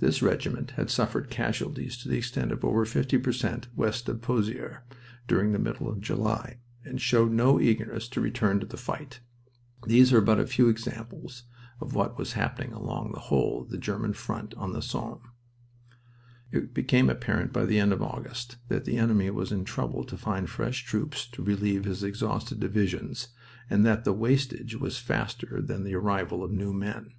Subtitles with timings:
[0.00, 4.80] This regiment had suffered casualties to the extent of over 50 percent west of Pozires
[5.26, 9.20] during the middle of July, and showed no eagerness to return to the fight.
[9.86, 11.44] These are but a few examples
[11.80, 15.22] of what was happening along the whole of the German front on the Somme.
[16.52, 20.18] It became apparent by the end of August that the enemy was in trouble to
[20.18, 23.28] find fresh troops to relieve his exhausted divisions,
[23.70, 27.14] and that the wastage was faster than the arrival of new men.